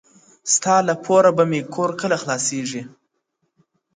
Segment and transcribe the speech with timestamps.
[0.53, 2.81] •ستا له پوره به مي کور کله خلاصېږي,